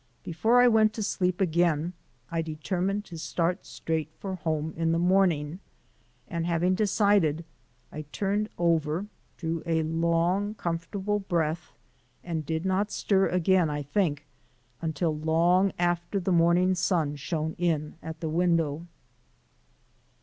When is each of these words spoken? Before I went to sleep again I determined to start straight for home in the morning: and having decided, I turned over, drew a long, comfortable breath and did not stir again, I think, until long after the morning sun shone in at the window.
Before 0.23 0.59
I 0.59 0.67
went 0.67 0.93
to 0.93 1.03
sleep 1.03 1.39
again 1.39 1.93
I 2.31 2.41
determined 2.41 3.05
to 3.05 3.19
start 3.19 3.67
straight 3.67 4.09
for 4.17 4.33
home 4.33 4.73
in 4.75 4.93
the 4.93 4.97
morning: 4.97 5.59
and 6.27 6.47
having 6.47 6.73
decided, 6.73 7.45
I 7.91 8.01
turned 8.11 8.49
over, 8.57 9.05
drew 9.37 9.61
a 9.67 9.83
long, 9.83 10.55
comfortable 10.55 11.19
breath 11.19 11.73
and 12.23 12.43
did 12.43 12.65
not 12.65 12.89
stir 12.91 13.27
again, 13.27 13.69
I 13.69 13.83
think, 13.83 14.25
until 14.81 15.15
long 15.15 15.71
after 15.77 16.19
the 16.19 16.31
morning 16.31 16.73
sun 16.73 17.15
shone 17.15 17.53
in 17.59 17.93
at 18.01 18.21
the 18.21 18.29
window. 18.29 18.87